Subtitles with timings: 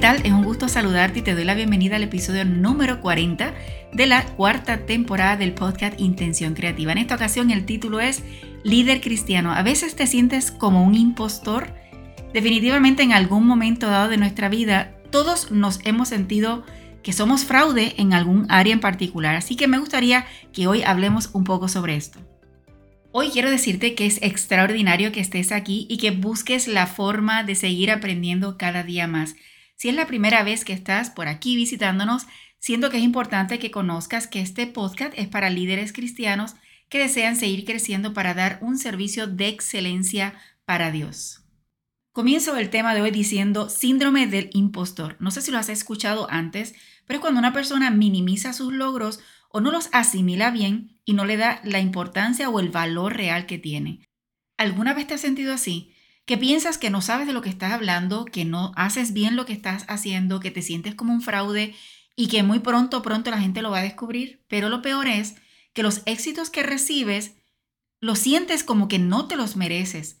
[0.00, 3.54] Es un gusto saludarte y te doy la bienvenida al episodio número 40
[3.92, 6.90] de la cuarta temporada del podcast Intención Creativa.
[6.92, 8.22] En esta ocasión el título es
[8.62, 9.52] Líder Cristiano.
[9.52, 11.74] A veces te sientes como un impostor.
[12.32, 16.64] Definitivamente en algún momento dado de nuestra vida todos nos hemos sentido
[17.02, 19.34] que somos fraude en algún área en particular.
[19.34, 22.20] Así que me gustaría que hoy hablemos un poco sobre esto.
[23.12, 27.56] Hoy quiero decirte que es extraordinario que estés aquí y que busques la forma de
[27.56, 29.34] seguir aprendiendo cada día más.
[29.74, 32.26] Si es la primera vez que estás por aquí visitándonos,
[32.60, 36.54] siento que es importante que conozcas que este podcast es para líderes cristianos
[36.90, 40.34] que desean seguir creciendo para dar un servicio de excelencia
[40.66, 41.42] para Dios.
[42.12, 45.16] Comienzo el tema de hoy diciendo síndrome del impostor.
[45.20, 46.74] No sé si lo has escuchado antes,
[47.06, 51.24] pero es cuando una persona minimiza sus logros o no los asimila bien y no
[51.24, 54.06] le da la importancia o el valor real que tiene.
[54.58, 55.94] ¿Alguna vez te has sentido así?
[56.30, 59.46] que piensas que no sabes de lo que estás hablando, que no haces bien lo
[59.46, 61.74] que estás haciendo, que te sientes como un fraude
[62.14, 64.44] y que muy pronto, pronto la gente lo va a descubrir.
[64.46, 65.34] Pero lo peor es
[65.72, 67.34] que los éxitos que recibes
[68.00, 70.18] los sientes como que no te los mereces.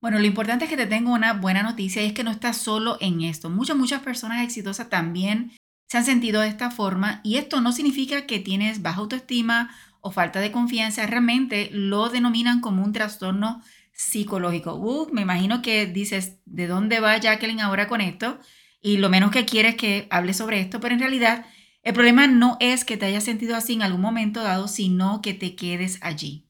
[0.00, 2.58] Bueno, lo importante es que te tengo una buena noticia y es que no estás
[2.58, 3.48] solo en esto.
[3.48, 5.52] Muchas, muchas personas exitosas también
[5.88, 10.10] se han sentido de esta forma y esto no significa que tienes baja autoestima o
[10.10, 11.06] falta de confianza.
[11.06, 15.08] Realmente lo denominan como un trastorno psicológico.
[15.12, 18.38] Me imagino que dices, ¿de dónde va Jacqueline ahora con esto?
[18.82, 21.46] Y lo menos que quiere es que hable sobre esto, pero en realidad
[21.84, 25.34] el problema no es que te hayas sentido así en algún momento dado, sino que
[25.34, 26.48] te quedes allí.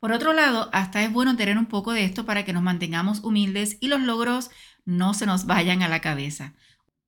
[0.00, 3.20] Por otro lado, hasta es bueno tener un poco de esto para que nos mantengamos
[3.22, 4.50] humildes y los logros
[4.86, 6.54] no se nos vayan a la cabeza.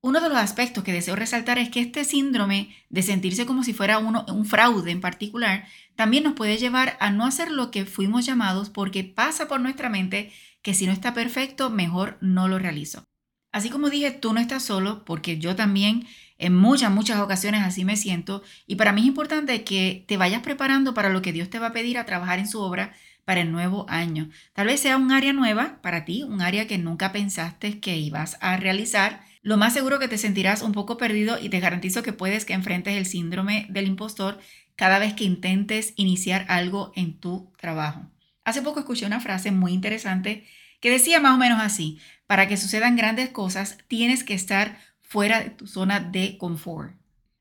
[0.00, 3.74] Uno de los aspectos que deseo resaltar es que este síndrome de sentirse como si
[3.74, 7.84] fuera uno, un fraude en particular también nos puede llevar a no hacer lo que
[7.84, 10.32] fuimos llamados porque pasa por nuestra mente
[10.62, 13.06] que si no está perfecto, mejor no lo realizo.
[13.54, 17.84] Así como dije, tú no estás solo porque yo también en muchas, muchas ocasiones así
[17.84, 21.50] me siento y para mí es importante que te vayas preparando para lo que Dios
[21.50, 22.94] te va a pedir a trabajar en su obra
[23.24, 24.28] para el nuevo año.
[24.54, 28.38] Tal vez sea un área nueva para ti, un área que nunca pensaste que ibas
[28.40, 32.12] a realizar lo más seguro que te sentirás un poco perdido y te garantizo que
[32.12, 34.40] puedes que enfrentes el síndrome del impostor
[34.74, 38.10] cada vez que intentes iniciar algo en tu trabajo.
[38.42, 40.44] Hace poco escuché una frase muy interesante
[40.84, 45.40] que decía más o menos así, para que sucedan grandes cosas tienes que estar fuera
[45.40, 46.94] de tu zona de confort.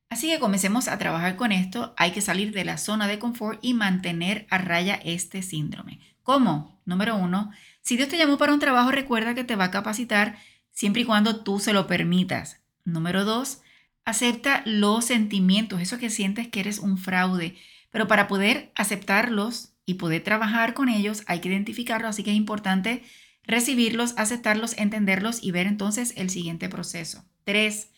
[0.09, 3.59] Así que comencemos a trabajar con esto, hay que salir de la zona de confort
[3.61, 5.99] y mantener a raya este síndrome.
[6.21, 6.79] ¿Cómo?
[6.85, 10.37] Número uno, si Dios te llamó para un trabajo, recuerda que te va a capacitar
[10.71, 12.61] siempre y cuando tú se lo permitas.
[12.85, 13.59] Número dos,
[14.05, 17.57] acepta los sentimientos, eso que sientes que eres un fraude,
[17.91, 22.37] pero para poder aceptarlos y poder trabajar con ellos hay que identificarlos, así que es
[22.37, 23.03] importante
[23.45, 27.25] recibirlos, aceptarlos, entenderlos y ver entonces el siguiente proceso.
[27.43, 27.89] Tres,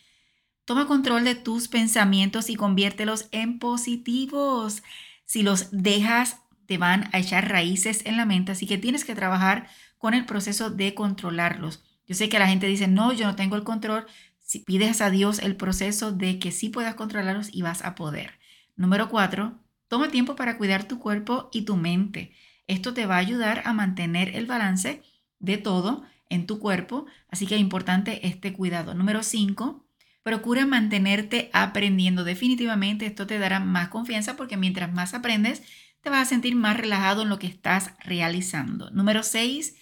[0.64, 4.82] toma control de tus pensamientos y conviértelos en positivos.
[5.24, 9.14] Si los dejas, te van a echar raíces en la mente, así que tienes que
[9.14, 9.68] trabajar
[9.98, 11.82] con el proceso de controlarlos.
[12.06, 14.06] Yo sé que la gente dice, no, yo no tengo el control.
[14.38, 18.38] Si pides a Dios el proceso de que sí puedas controlarlos y vas a poder.
[18.76, 19.58] Número cuatro,
[19.88, 22.32] toma tiempo para cuidar tu cuerpo y tu mente.
[22.66, 25.02] Esto te va a ayudar a mantener el balance
[25.46, 28.92] de todo en tu cuerpo, así que es importante este cuidado.
[28.92, 29.86] Número cinco,
[30.22, 32.24] procura mantenerte aprendiendo.
[32.24, 35.62] Definitivamente esto te dará más confianza porque mientras más aprendes,
[36.02, 38.90] te vas a sentir más relajado en lo que estás realizando.
[38.90, 39.76] Número seis,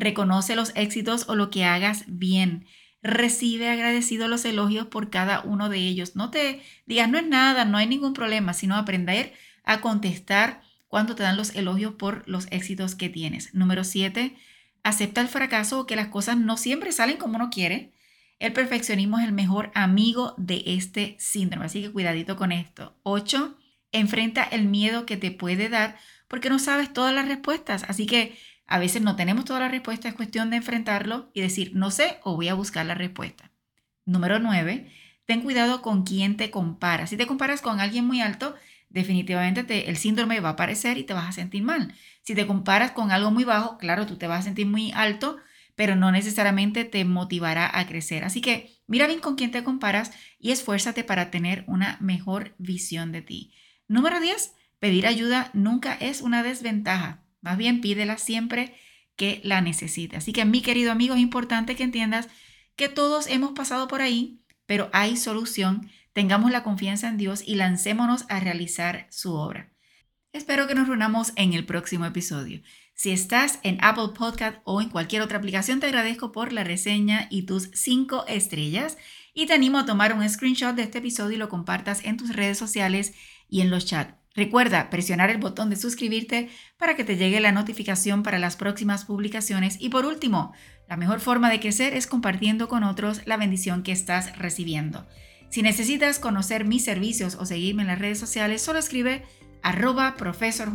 [0.00, 2.66] Reconoce los éxitos o lo que hagas bien.
[3.02, 6.16] Recibe agradecido los elogios por cada uno de ellos.
[6.16, 11.14] No te digas, no es nada, no hay ningún problema, sino aprender a contestar cuando
[11.14, 13.54] te dan los elogios por los éxitos que tienes.
[13.54, 14.36] Número siete,
[14.82, 17.92] acepta el fracaso o que las cosas no siempre salen como uno quiere.
[18.38, 22.98] El perfeccionismo es el mejor amigo de este síndrome, así que cuidadito con esto.
[23.02, 23.58] Ocho,
[23.92, 25.98] enfrenta el miedo que te puede dar
[26.28, 30.08] porque no sabes todas las respuestas, así que a veces no tenemos toda la respuesta,
[30.08, 33.50] es cuestión de enfrentarlo y decir, no sé o voy a buscar la respuesta.
[34.04, 34.90] Número 9,
[35.26, 37.10] ten cuidado con quién te comparas.
[37.10, 38.54] Si te comparas con alguien muy alto,
[38.90, 41.94] definitivamente el síndrome va a aparecer y te vas a sentir mal.
[42.22, 45.38] Si te comparas con algo muy bajo, claro, tú te vas a sentir muy alto,
[45.74, 48.24] pero no necesariamente te motivará a crecer.
[48.24, 53.12] Así que mira bien con quién te comparas y esfuérzate para tener una mejor visión
[53.12, 53.54] de ti.
[53.88, 57.22] Número 10, pedir ayuda nunca es una desventaja.
[57.40, 58.74] Más bien pídela siempre
[59.16, 60.16] que la necesite.
[60.16, 62.28] Así que mi querido amigo, es importante que entiendas
[62.76, 65.90] que todos hemos pasado por ahí, pero hay solución.
[66.12, 69.72] Tengamos la confianza en Dios y lancémonos a realizar su obra.
[70.32, 72.62] Espero que nos reunamos en el próximo episodio.
[72.94, 77.28] Si estás en Apple Podcast o en cualquier otra aplicación, te agradezco por la reseña
[77.30, 78.98] y tus cinco estrellas
[79.34, 82.34] y te animo a tomar un screenshot de este episodio y lo compartas en tus
[82.34, 83.14] redes sociales
[83.48, 84.14] y en los chats.
[84.34, 89.04] Recuerda presionar el botón de suscribirte para que te llegue la notificación para las próximas
[89.04, 89.76] publicaciones.
[89.80, 90.52] Y por último,
[90.88, 95.08] la mejor forma de crecer es compartiendo con otros la bendición que estás recibiendo.
[95.50, 99.24] Si necesitas conocer mis servicios o seguirme en las redes sociales, solo escribe
[99.62, 100.70] arroba profesor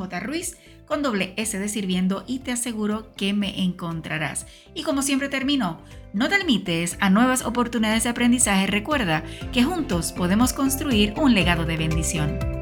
[0.85, 4.45] con doble S de sirviendo y te aseguro que me encontrarás.
[4.75, 5.81] Y como siempre termino,
[6.13, 11.65] no te limites a nuevas oportunidades de aprendizaje, recuerda que juntos podemos construir un legado
[11.65, 12.54] de bendición.